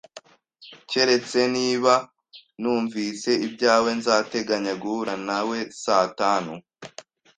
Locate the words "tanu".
6.19-6.53